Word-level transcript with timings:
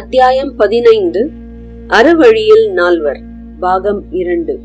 அத்தியாயம் 0.00 0.56
பதினைந்து. 0.56 1.30
அறவழியில் 1.86 2.72
நால்வர் 2.72 3.20
பாகம் 3.60 4.10
இரண்டு. 4.10 4.60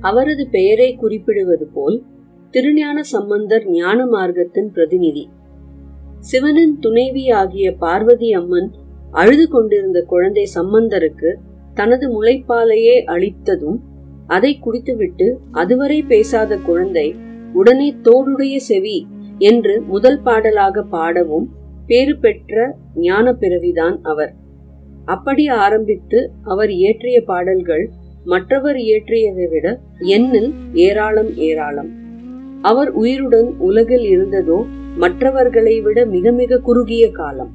அவரது 0.00 0.48
பெயரை 0.50 0.94
குறிப்பிடுவது 0.94 1.66
போல் 1.66 2.02
திருஞான 2.50 3.02
சம்பந்தர் 3.02 3.66
ஞான 3.66 4.06
மார்க்கத்தின் 4.06 4.68
பிரதிநிதி. 4.72 5.28
சிவனின் 6.18 6.78
துணைவி 6.78 7.30
ஆகிய 7.30 7.74
பார்வதி 7.74 8.32
அம்மன் 8.32 8.70
அழுது 9.10 9.48
கொண்டிருந்த 9.48 10.02
குழந்தை 10.02 10.48
சம்பந்தருக்கு 10.54 11.32
தனது 11.74 12.22
முளைப்பாலையே 12.22 13.04
அளித்ததும் 13.06 13.80
அதை 14.26 14.58
குடித்துவிட்டு 14.58 15.36
அதுவரை 15.52 16.02
பேசாத 16.02 16.56
குழந்தை 16.56 17.14
உடனே 17.52 17.94
தோடுடைய 18.02 18.56
செவி 18.56 19.06
என்று 19.38 19.82
முதல் 19.82 20.20
பாடலாக 20.20 20.82
பாடவும் 20.82 21.48
பேறு 21.86 22.18
பெற்ற 22.18 22.76
ஞான 22.94 23.32
பிறவிதான் 23.32 24.00
அவர். 24.02 24.40
அப்படி 25.04 25.48
ஆரம்பித்து 25.48 26.30
அவர் 26.42 26.70
இயற்றிய 26.70 27.20
பாடல்கள் 27.20 27.90
மற்றவர் 28.24 28.76
இயற்றியதை 28.76 29.46
விட 29.50 29.80
எண்ணில் 29.98 30.54
ஏராளம் 30.72 31.34
ஏராளம். 31.36 31.90
அவர் 32.60 32.90
உயிருடன் 32.90 33.56
உலகில் 33.58 34.02
இருந்ததோ 34.02 34.64
மற்றவர்களை 34.96 35.80
விட 35.80 36.06
மிக 36.06 36.32
மிக 36.32 36.58
குறுகிய 36.58 37.10
காலம். 37.10 37.52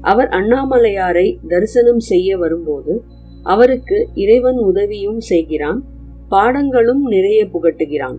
அவர் 0.00 0.28
அண்ணாமலையாரை 0.28 1.38
தரிசனம் 1.48 1.98
செய்ய 1.98 2.36
வரும்போது 2.36 3.02
அவருக்கு 3.42 4.08
இறைவன் 4.14 4.56
உதவியும் 4.56 5.20
செய்கிறான் 5.20 5.80
பாடங்களும் 6.28 7.02
நிறைய 7.06 7.46
புகட்டுகிறான். 7.46 8.18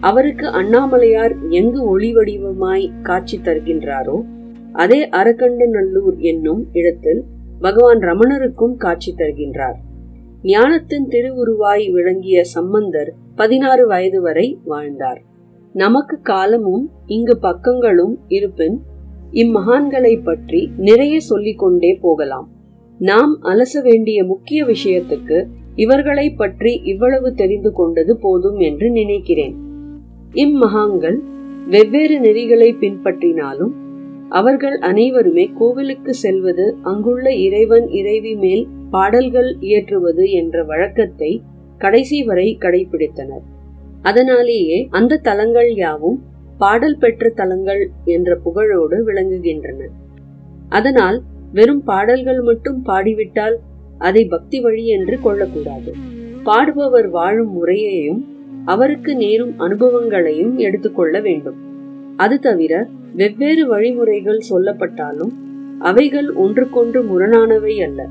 அவருக்கு 0.00 0.46
அண்ணாமலையார் 0.50 1.34
எங்கு 1.50 1.82
ஒளி 1.84 2.12
வடிவமாய் 2.12 2.92
காட்சி 3.02 3.38
தருகின்றாரோ 3.38 4.22
அதே 4.72 5.08
அரக்கண்டநல்லூர் 5.10 6.16
என்னும் 6.18 6.68
இடத்தில் 6.72 7.24
பகவான் 7.60 7.98
ரமணருக்கும் 7.98 8.76
காட்சி 8.76 9.14
தருகின்றார். 9.18 9.76
ஞானத்தின் 10.42 11.08
திருவுருவாய் 11.08 11.90
விளங்கிய 11.90 12.44
சம்பந்தர் 12.44 13.14
பதினாறு 13.34 13.86
வயது 13.86 14.20
வரை 14.20 14.58
வாழ்ந்தார். 14.64 15.22
நமக்கு 15.72 16.20
காலமும் 16.20 16.90
இங்கு 17.06 17.38
பக்கங்களும் 17.42 18.16
இருப்பின் 18.28 18.80
இம்மகான்களை 19.32 20.22
பற்றி 20.22 20.70
நிறைய 20.76 21.20
சொல்லிக் 21.20 21.58
கொண்டே 21.58 21.94
போகலாம். 21.94 22.48
நாம் 22.98 23.38
அலச 23.42 23.82
வேண்டிய 23.82 24.24
முக்கிய 24.24 24.64
விஷயத்துக்கு 24.64 25.46
இவர்களை 25.74 26.30
பற்றி 26.30 26.80
இவ்வளவு 26.84 27.34
தெரிந்து 27.34 27.72
கொண்டது 27.72 28.16
போதும் 28.16 28.58
என்று 28.58 28.90
நினைக்கிறேன். 28.90 29.56
இம்மகான்கள் 30.32 31.18
வெவ்வேறு 31.66 32.20
நெறிகளை 32.20 32.76
பின்பற்றினாலும் 32.80 33.72
அவர்கள் 34.36 34.76
அனைவருமே 34.78 35.44
கோவிலுக்கு 35.58 36.14
செல்வது 36.14 36.76
அங்குள்ள 36.82 37.32
இறைவன் 37.46 37.86
இறைவி 37.88 38.36
மேல் 38.36 38.68
பாடல்கள் 38.90 39.56
இயற்றுவது 39.60 40.30
என்ற 40.30 40.64
வழக்கத்தை 40.64 41.42
கடைசி 41.78 42.18
வரை 42.22 42.58
கடைபிடித்தனர். 42.60 43.44
அதனாலேயே 44.02 44.78
அந்த 44.90 45.16
தலங்கள் 45.16 45.74
யாவும் 45.74 46.18
பாடல் 46.58 46.98
பெற்ற 46.98 47.30
தலங்கள் 47.34 47.82
என்ற 48.04 48.38
புகழோடு 48.44 48.98
விளங்குகின்றன. 49.06 49.80
அதனால் 50.68 51.22
வெறும் 51.52 51.84
பாடல்கள் 51.84 52.40
மட்டும் 52.40 52.80
பாடிவிட்டால் 52.86 53.56
அதை 53.98 54.24
பக்தி 54.24 54.60
வழி 54.60 54.84
என்று 54.86 55.18
கொள்ளக்கூடாது. 55.20 55.92
பாடுபவர் 56.44 57.08
வாழும் 57.10 57.52
முறையையும் 57.52 58.22
அவருக்கு 58.64 59.12
நேரும் 59.14 59.54
அனுபவங்களையும் 59.58 60.54
எடுத்துக்கொள்ள 60.58 61.20
வேண்டும். 61.20 61.58
அது 62.16 62.38
தவிர 62.38 62.88
வெவ்வேறு 63.14 63.66
வழிமுறைகள் 63.66 64.40
சொல்லப்பட்டாலும் 64.50 65.32
அவைகள் 65.78 66.32
ஒன்றுக்கொன்று 66.32 67.02
முரணானவை 67.02 67.84
அல்ல. 67.84 68.08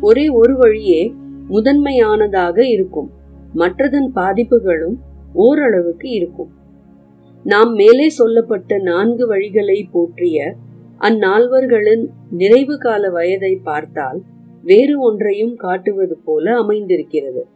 ஒரே 0.00 0.28
ஒரு 0.28 0.56
வழியே 0.56 1.14
முதன்மையானதாக 1.48 2.66
இருக்கும். 2.66 3.10
மற்றதன் 3.54 4.10
பாதிப்புகளும் 4.14 4.96
ஓரளவுக்கு 5.32 6.08
இருக்கும். 6.10 6.50
நாம் 7.44 7.72
மேலே 7.72 8.08
சொல்லப்பட்ட 8.08 8.78
நான்கு 8.78 9.34
வழிகளை 9.34 9.82
போற்றிய 9.92 10.54
அந்நால்வர்களின் 11.00 12.06
நிறைவு 12.30 12.78
கால 12.78 13.10
வயதை 13.10 13.56
பார்த்தால் 13.56 14.22
வேறு 14.62 15.00
ஒன்றையும் 15.00 15.56
காட்டுவது 15.56 16.18
போல 16.24 16.56
அமைந்திருக்கிறது. 16.56 17.46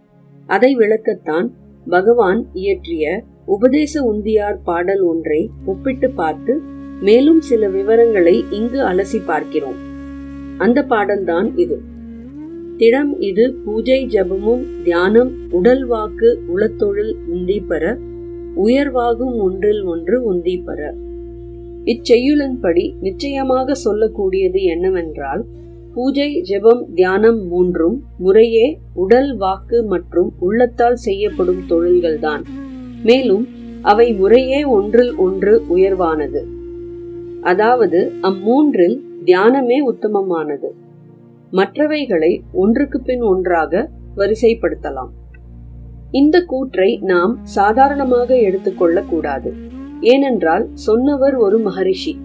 அதை 0.46 0.76
விளக்கத்தான் 0.76 1.48
பகவான் 1.88 2.46
இயற்றிய 2.52 3.24
உபதேச 3.48 4.12
உந்தியார் 4.12 4.58
பாடல் 4.64 5.00
ஒன்றை 5.00 5.50
ஒப்பிட்டு 5.64 6.10
பார்த்து 6.10 6.60
மேலும் 7.00 7.40
சில 7.40 7.68
விவரங்களை 7.68 8.44
இங்கு 8.50 8.80
அலசி 8.80 9.24
பார்க்கிறோம். 9.24 9.74
அந்த 10.58 10.82
பாடல்தான் 10.82 11.56
இது. 11.56 11.80
திடம் 12.76 13.20
இது 13.20 13.54
பூஜை 13.64 14.06
ஜபமும் 14.06 14.82
தியானம் 14.82 15.32
உடல் 15.50 15.86
வாக்கு 15.86 16.38
உளத்தொழில் 16.54 17.14
உந்தி 17.32 17.66
பெற 17.66 17.98
உயர்வாகும் 18.56 19.36
ஒன்றில் 19.38 19.82
ஒன்று 19.84 20.34
உந்தி 20.34 20.64
பெற. 20.64 20.94
இச்செய்யுளின்படி 21.84 22.94
நிச்சயமாக 23.00 23.74
சொல்லக்கூடியது 23.84 24.62
என்னவென்றால் 24.62 25.44
பூஜை 25.94 26.42
ஜெபம் 26.48 26.84
தியானம் 26.94 27.46
மூன்றும் 27.46 28.02
முறையே 28.18 28.78
உடல் 28.94 29.36
வாக்கு 29.36 29.84
மற்றும் 29.84 30.32
உள்ளத்தால் 30.38 30.96
செய்யப்படும் 30.96 31.62
தொழில்கள்தான். 31.68 32.40
மேலும் 33.02 33.48
அவை 33.82 34.12
முறையே 34.12 34.64
ஒன்றில் 34.64 35.14
ஒன்று 35.16 35.62
உயர்வானது. 35.76 36.42
அதாவது 37.40 38.12
அம்மூன்றில் 38.22 39.00
தியானமே 39.24 39.78
உத்தமமானது. 39.92 40.68
மற்றவைகளை 41.52 42.40
ஒன்றுக்கு 42.52 43.00
பின் 43.00 43.22
ஒன்றாக 43.22 43.88
வரிசைப்படுத்தலாம். 44.16 45.12
இந்த 46.10 46.44
கூற்றை 46.44 46.98
நாம் 47.02 47.38
சாதாரணமாக 47.42 48.38
எடுத்துக்கொள்ள 48.38 49.02
கூடாது 49.02 49.52
ஏனென்றால் 50.00 50.68
சொன்னவர் 50.74 51.34
ஒரு 51.34 51.58
மகரிஷி. 51.58 52.16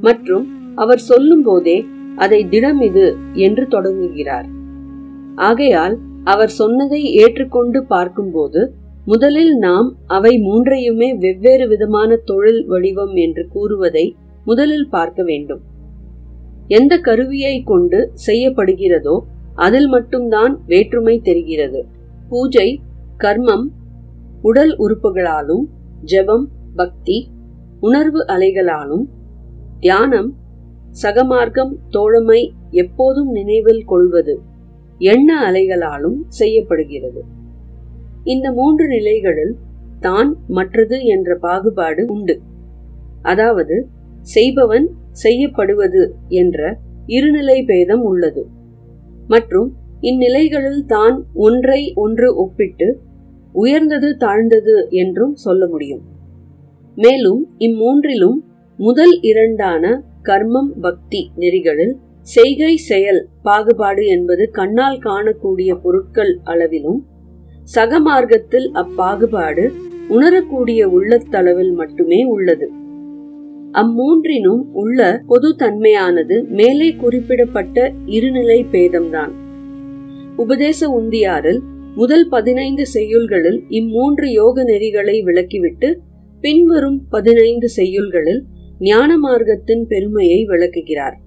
மற்றும் 0.00 0.74
அவர் 0.74 0.98
சொல்லும் 0.98 1.42
போதே 1.42 1.86
அதை 2.16 2.48
திடம் 2.48 2.80
இது 2.80 3.16
என்று 3.32 3.68
தொடங்குகிறார். 3.68 4.46
ஆகையால் 5.34 5.98
அவர் 6.24 6.48
சொன்னதை 6.48 7.02
ஏற்றுக்கொண்டு 7.14 7.86
பார்க்கும்போது 7.86 8.74
முதலில் 9.06 9.54
நாம் 9.56 9.88
அவை 10.06 10.32
மூன்றையுமே 10.38 11.08
வெவ்வேறு 11.18 11.68
விதமான 11.68 12.16
தொழில் 12.16 12.66
வடிவம் 12.66 13.14
என்று 13.14 13.48
கூறுவதை 13.48 14.16
முதலில் 14.44 14.88
பார்க்க 14.88 15.22
வேண்டும். 15.22 15.62
எந்த 16.68 16.98
கருவியை 16.98 17.62
கொண்டு 17.62 18.12
செய்யப்படுகிறதோ 18.26 19.16
அதில் 19.54 19.88
மட்டும்தான் 19.88 20.54
வேற்றுமை 20.66 21.20
தெரிகிறது. 21.20 21.80
பூஜை 22.28 22.68
கர்மம் 23.18 23.66
உடல் 24.42 24.72
உறுப்புகளாலும் 24.76 25.64
ஜெபம் 26.04 26.46
பக்தி 26.76 27.18
உணர்வு 27.80 28.20
அலைகளாலும் 28.26 29.04
தியானம் 29.80 30.30
சகமார்க்கம் 31.02 31.72
தோழமை 31.90 32.40
எப்போதும் 32.70 33.30
நினைவில் 33.30 33.84
கொள்வது 33.84 34.34
எண்ண 34.98 35.50
அலைகளாலும் 35.50 36.18
செய்யப்படுகிறது. 36.28 37.22
இந்த 38.24 38.52
மூன்று 38.52 38.84
நிலைகளில் 38.86 39.54
தான் 40.00 40.30
மற்றது 40.48 40.96
என்ற 41.04 41.36
பாகுபாடு 41.36 42.02
உண்டு. 42.06 42.36
அதாவது 43.22 43.76
செய்பவன் 44.22 44.86
செய்யப்படுவது 45.12 46.02
என்ற 46.28 46.58
இருநிலை 47.06 47.64
பேதம் 47.64 48.02
உள்ளது. 48.02 48.42
மற்றும் 49.28 49.68
இந்நிலைகளில் 50.00 50.84
தான் 50.86 51.16
ஒன்றை 51.46 51.80
ஒன்று 51.94 52.28
ஒப்பிட்டு 52.34 52.88
உயர்ந்தது 53.54 54.16
தாழ்ந்தது 54.16 54.88
என்றும் 54.90 55.34
சொல்ல 55.34 55.66
முடியும். 55.66 56.02
மேலும் 56.96 57.42
இம்மூன்றிலும் 57.58 58.38
முதல் 58.78 59.14
இரண்டான 59.22 59.84
கர்மம் 60.22 60.70
பக்தி 60.80 61.20
நெறிகளில் 61.36 61.94
செய்கை 62.26 62.76
செயல் 62.76 63.28
பாகுபாடு 63.42 64.06
என்பது 64.06 64.50
கண்ணால் 64.50 64.98
காணக்கூடிய 64.98 65.70
பொருட்கள் 65.74 66.32
அளவிலும் 66.44 67.00
சகமார்க்கத்தில் 67.74 68.66
அப்பாகுபாடு 68.72 69.70
உணரக்கூடிய 70.08 70.88
உள்ளத்தளவில் 70.88 71.72
மட்டுமே 71.72 72.24
உள்ளது. 72.24 72.70
அம்மூன்றினும் 73.72 74.64
உள்ள 74.72 75.22
பொது 75.26 75.56
தன்மையானது 75.58 76.48
மேலே 76.48 76.92
குறிப்பிடப்பட்ட 76.92 77.92
இருநிலை 78.06 78.66
பேதம்தான். 78.72 79.32
உபதேச 80.36 81.00
உந்தியாரில் 81.00 81.60
முதல் 81.94 82.28
பதினைந்து 82.28 82.86
செய்யுள்களில் 82.94 83.60
இம்மூன்று 83.68 84.26
யோக 84.30 84.62
நெறிகளை 84.62 85.16
விளக்கிவிட்டு 85.24 85.94
பின்வரும் 86.40 87.06
பதினைந்து 87.10 87.68
செய்யுள்களில் 87.76 88.42
ஞான 88.78 89.18
மார்க்கத்தின் 89.18 89.84
பெருமையை 89.86 90.44
விளக்குகிறார். 90.44 91.18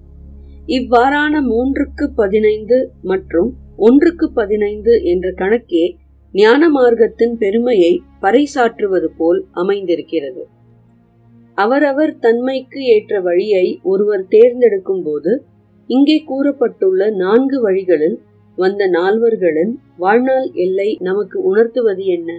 இவ்வாறான 0.66 1.40
மூன்றுக்கு 1.42 2.06
பதினைந்து 2.14 2.90
மற்றும் 3.02 3.52
ஒன்றுக்கு 3.76 4.32
பதினைந்து 4.32 5.02
என்ற 5.02 5.32
கணக்கே 5.36 5.96
ஞான 6.36 6.68
மார்க்கத்தின் 6.70 7.34
பெருமையை 7.38 7.92
பறைசாற்றுவது 8.22 9.08
போல் 9.18 9.40
அமைந்திருக்கிறது. 9.52 10.42
அவரவர் 11.58 12.12
தன்மைக்கு 12.18 12.80
ஏற்ற 12.84 13.20
வழியை 13.20 13.66
ஒருவர் 13.82 14.24
தேர்ந்தெடுக்கும் 14.28 15.02
போது 15.02 15.32
இங்கே 15.90 16.16
கூறப்பட்டுள்ள 16.28 17.02
நான்கு 17.14 17.58
வழிகளில் 17.60 18.18
வந்த 18.58 18.86
நால்வர்களின் 18.86 19.72
வாழ்நாள் 19.96 20.48
எல்லை 20.54 20.96
நமக்கு 21.00 21.38
உணர்த்துவது 21.42 22.04
என்ன? 22.04 22.30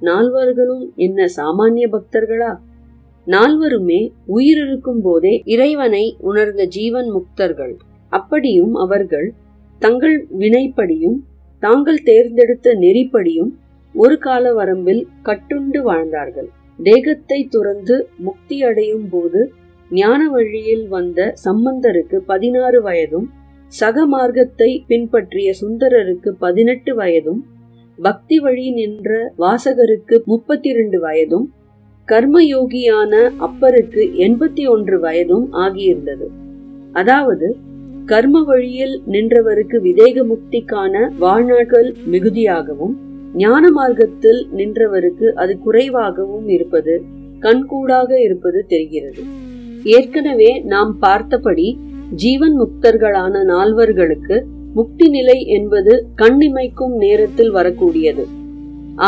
நால்வர்களும் 0.00 0.84
என்ன 0.96 1.26
சாமானிய 1.36 1.86
பக்தர்களா? 1.92 2.52
நால்வருமே 3.26 4.00
உயிரிருக்கும் 4.26 5.02
போதே 5.02 5.42
இறைவனை 5.44 6.04
உணர்ந்த 6.20 6.64
ஜீவன் 6.64 7.10
முக்தர்கள். 7.10 7.74
அப்படியும் 8.12 8.74
அவர்கள் 8.74 9.28
தங்கள் 9.78 10.16
வினைப்படியும் 10.38 11.18
தாங்கள் 11.62 12.00
தேர்ந்தெடுத்த 12.02 12.74
நெறிப்படியும் 12.74 13.52
ஒரு 13.94 14.14
கால 14.18 14.44
வரம்பில் 14.54 15.02
கட்டுண்டு 15.22 15.80
வாழ்ந்தார்கள். 15.82 16.48
தேகத்தை 16.78 17.38
துறந்து 17.48 17.96
முக்தி 18.18 18.56
அடையும் 18.62 19.08
போது 19.10 19.40
ஞான 19.90 20.20
வழியில் 20.28 20.84
வந்த 20.88 21.20
சம்பந்தருக்கு 21.44 22.18
பதினாறு 22.26 22.78
வயதும் 22.82 23.26
சக 23.72 24.06
மார்க்கத்தை 24.06 24.70
பின்பற்றிய 24.88 25.48
சுந்தரருக்கு 25.60 26.30
பதினெட்டு 26.38 26.92
வயதும் 26.94 27.40
பக்தி 27.98 28.36
வழி 28.38 28.66
நின்ற 28.70 29.10
வாசகருக்கு 29.38 30.16
முப்பத்தி 30.24 30.68
இரண்டு 30.68 30.98
வயதும் 31.00 31.46
கர்மயோகியான 32.08 33.12
அப்பருக்கு 33.46 34.02
எண்பத்தி 34.26 34.64
ஒன்று 34.66 34.96
வயதும் 35.00 35.46
ஆகியிருந்தது. 35.64 36.26
அதாவது 36.92 37.48
கர்ம 38.12 38.40
வழியில் 38.42 38.94
நின்றவருக்கு 39.06 39.76
விதேக 39.84 40.24
முக்திக்கான 40.30 40.94
வாழ்நாட்கள் 41.20 41.88
மிகுதியாகவும் 42.04 42.94
ஞான 43.34 43.64
மார்க்கத்தில் 43.70 44.40
நின்றவருக்கு 44.56 45.26
அது 45.34 45.52
குறைவாகவும் 45.58 46.48
இருப்பது 46.48 46.94
கண்கூடாக 47.40 48.10
இருப்பது 48.20 48.60
தெரிகிறது. 48.68 49.22
ஏற்கனவே 49.84 50.50
நாம் 50.64 50.92
பார்த்தபடி 50.98 51.68
ஜீவன் 52.14 52.56
முக்தர்களான 52.60 53.34
நால்வர்களுக்கு 53.52 54.36
முக்தி 54.74 55.06
நிலை 55.08 55.38
என்பது 55.56 55.92
கண்ணிமைக்கும் 56.22 56.94
நேரத்தில் 56.96 57.52
வரக்கூடியது. 57.54 58.24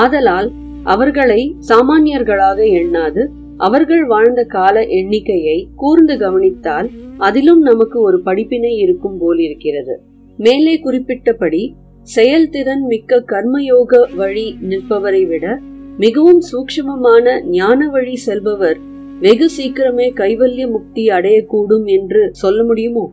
ஆதலால் 0.01 0.51
அவர்களை 0.85 1.41
சாமானியர்களாக 1.69 2.59
எண்ணாது 2.81 3.23
அவர்கள் 3.59 4.05
வாழ்ந்த 4.07 4.41
கால 4.57 4.77
எண்ணிக்கையை 4.99 5.59
கூர்ந்து 5.77 6.15
கவனித்தால் 6.17 6.89
அதிலும் 7.19 7.61
நமக்கு 7.61 8.01
ஒரு 8.01 8.23
படிப்பினை 8.23 8.77
இருக்கும் 8.77 9.19
போல் 9.19 9.39
இருக்கிறது. 9.39 10.01
மேலே 10.37 10.81
குறிப்பிட்டபடி 10.83 11.73
செயல்திறன் 12.03 12.81
மிக்க 12.81 13.25
கர்மயோக 13.27 14.15
வழி 14.17 14.57
நிற்பவரை 14.69 15.27
விட 15.27 15.61
மிகவும் 15.99 16.41
சூக்ஷ்மமான 16.53 17.47
ஞான 17.47 17.89
வழி 17.89 18.17
செல்பவர் 18.17 18.79
வெகு 19.21 19.47
சீக்கிரமே 19.47 20.13
கைவல்ய 20.15 20.71
முக்தி 20.71 21.07
அடையக்கூடும் 21.07 21.85
என்று 21.85 22.29
சொல்ல 22.33 22.65
முடியுமோ? 22.65 23.13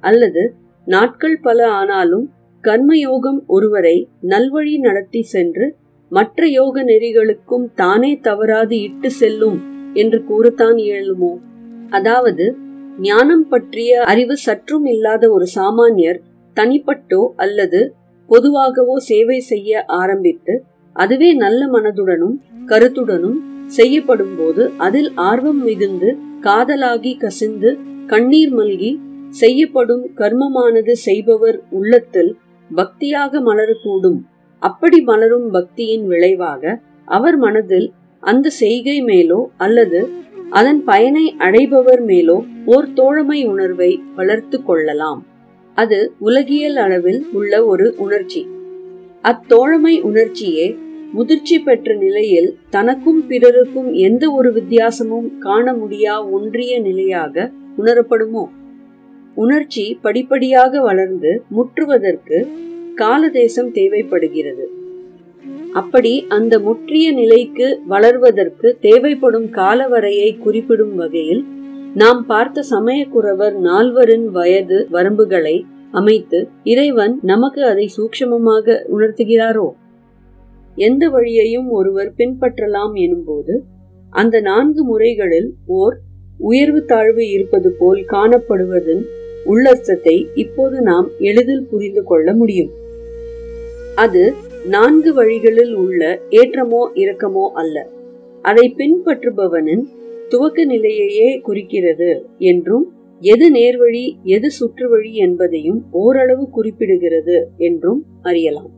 அல்லது 0.00 0.54
நாட்கள் 0.84 1.38
பல 1.42 1.68
ஆனாலும் 1.68 2.30
கர்மயோகம் 2.62 3.46
ஒருவரை 3.46 4.08
நல்வழி 4.20 4.78
நடத்தி 4.78 5.22
சென்று 5.22 5.76
மற்ற 6.08 6.46
யோக 6.46 6.84
நெறிகளுக்கும் 6.84 7.74
தானே 7.74 8.18
தவறாது 8.18 8.80
இட்டு 8.80 9.10
செல்லும் 9.10 9.62
என்று 9.92 10.24
கூறத்தான் 10.24 10.76
இயலுமோ? 10.76 11.34
அதாவது 11.90 12.56
ஞானம் 13.00 13.48
பற்றிய 13.48 14.02
அறிவு 14.02 14.36
சற்றும் 14.36 14.84
இல்லாத 14.84 15.30
ஒரு 15.30 15.46
சாமானியர் 15.54 16.20
தனிப்பட்டோ 16.56 17.26
அல்லது 17.36 17.94
பொதுவாகவோ 18.26 18.96
சேவை 18.96 19.40
செய்ய 19.40 19.84
ஆரம்பித்து 19.86 20.64
அதுவே 20.92 21.32
நல்ல 21.32 21.66
மனதுடனும் 21.66 22.36
கருத்துடனும் 22.66 23.40
செய்யப்படும் 23.66 24.36
போது 24.36 24.70
அதில் 24.76 25.12
ஆர்வம் 25.14 25.62
மிகுந்து 25.62 26.16
காதலாகி 26.40 27.18
கசிந்து 27.18 27.78
கண்ணீர் 28.06 28.54
மல்கி 28.54 28.98
செய்யப்படும் 29.30 30.10
கர்மமானது 30.16 30.92
செய்பவர் 30.92 31.62
உள்ளத்தில் 31.70 32.36
பக்தியாக 32.76 33.40
மலரக்கூடும். 33.40 34.20
அப்படி 34.58 35.00
மலரும் 35.00 35.52
பக்தியின் 35.52 36.06
விளைவாக 36.06 36.80
அவர் 37.04 37.36
மனதில் 37.36 37.92
அந்த 38.20 38.50
செய்கை 38.50 39.04
மேலோ 39.04 39.44
அல்லது 39.56 40.08
அதன் 40.58 40.84
பயனை 40.84 41.34
அடைபவர் 41.38 42.02
மேலோ 42.06 42.44
ஓர் 42.64 42.92
தோழமை 42.92 43.44
உணர்வை 43.44 44.02
வளர்த்து 44.16 44.62
கொள்ளலாம். 44.62 45.26
அது 45.74 46.12
உலகியல் 46.18 46.76
அளவில் 46.76 47.26
உள்ள 47.32 47.64
ஒரு 47.64 47.94
உணர்ச்சி. 47.96 48.46
அத்தோழமை 49.22 50.00
உணர்ச்சியே 50.00 50.76
முதிர்ச்சி 51.12 51.58
பெற்ற 51.58 51.94
நிலையில் 51.94 52.58
தனக்கும் 52.70 53.26
பிறருக்கும் 53.26 53.92
எந்த 53.92 54.30
ஒரு 54.30 54.52
வித்தியாசமும் 54.52 55.38
காண 55.38 55.74
முடியா 55.74 56.14
ஒன்றிய 56.24 56.80
நிலையாக 56.80 57.50
உணரப்படுமோ? 57.78 58.44
உணர்ச்சி 59.34 59.98
படிப்படியாக 60.02 60.80
வளர்ந்து 60.80 61.42
முற்றுவதற்கு 61.48 62.48
காலதேசம் 62.94 63.72
தேவைப்படுகிறது. 63.72 64.70
அப்படி 65.74 66.26
அந்த 66.28 66.58
முற்றிய 66.58 67.12
நிலைக்கு 67.12 67.66
வளர்வதற்கு 67.88 68.68
தேவைப்படும் 68.80 69.48
காலவரையை 69.50 70.38
குறிப்பிடும் 70.38 70.94
வகையில் 70.94 71.42
நாம் 71.94 72.26
பார்த்த 72.26 72.64
சமயக்குறவர் 72.70 73.56
நால்வரின் 73.60 74.26
வயது 74.28 74.78
வரம்புகளை 74.92 75.56
அமைத்து 75.92 76.38
இறைவன் 76.64 77.18
நமக்கு 77.22 77.64
அதை 77.64 77.90
சூக்ஷமமாக 77.96 78.76
உணர்த்துகிறாரோ? 78.94 79.66
எந்த 80.76 81.08
வழியையும் 81.08 81.68
ஒருவர் 81.68 82.14
பின்பற்றலாம் 82.16 82.94
எனும்போது 82.94 83.54
அந்த 84.12 84.40
நான்கு 84.40 84.82
முறைகளில் 84.84 85.50
ஓர் 85.66 85.96
உயர்வு 86.38 86.84
தாழ்வு 86.84 87.30
இருப்பது 87.30 87.70
போல் 87.78 88.00
காணப்படுவதன் 88.12 89.02
உள்ளர்த்தத்தை 89.46 90.16
இப்போது 90.34 90.76
நாம் 90.80 91.08
எளிதில் 91.18 91.68
புரிந்து 91.70 92.02
கொள்ள 92.04 92.32
முடியும். 92.32 92.72
அது 93.94 94.22
நான்கு 94.64 95.14
வழிகளில் 95.14 95.74
உள்ள 95.74 96.20
ஏற்றமோ 96.30 96.88
இரக்கமோ 96.94 97.48
அல்ல. 97.52 97.88
அதை 98.42 98.74
பின்பற்றுபவனின் 98.76 99.82
துவக்க 100.28 100.64
நிலையையே 100.64 101.40
குறிக்கிறது 101.40 102.26
என்றும் 102.38 102.92
எது 103.20 103.50
நேர்வழி 103.50 104.16
எது 104.22 104.50
சுற்றுவழி 104.50 105.14
என்பதையும் 105.14 105.84
ஓரளவு 105.90 106.48
குறிப்பிடுகிறது 106.56 107.44
என்றும் 107.56 108.04
அறியலாம். 108.22 108.70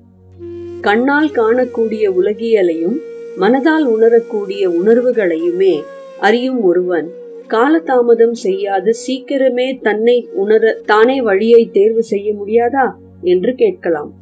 கண்ணால் 0.81 1.29
காணக்கூடிய 1.29 2.09
உலகியலையும் 2.09 2.97
மனதால் 3.37 3.85
உணரக்கூடிய 3.85 4.69
உணர்வுகளையுமே 4.69 5.83
அறியும் 6.21 6.63
ஒருவன் 6.63 7.11
காலதாமதம் 7.49 8.33
செய்யாது 8.33 8.95
சீக்கிரமே 9.07 9.81
தன்னை 9.81 10.29
உணர 10.33 10.79
தானே 10.85 11.23
வழியை 11.23 11.69
தேர்வு 11.73 12.03
செய்ய 12.03 12.35
முடியாதா? 12.35 12.93
என்று 13.23 13.55
கேட்கலாம். 13.55 14.15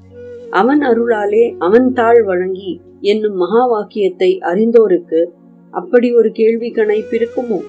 அவன் 0.51 0.81
அருளாலே 0.81 1.45
அவன் 1.59 1.93
தாழ் 1.93 2.23
வழங்கி 2.25 2.73
என்னும் 3.01 3.37
மகா 3.37 3.63
வாக்கியத்தை 3.67 4.31
அறிந்தோருக்கு 4.43 5.23
அப்படி 5.73 6.13
ஒரு 6.15 6.33
கேள்வி 6.33 6.69
கணைப்பிருக்குமோ 6.71 7.61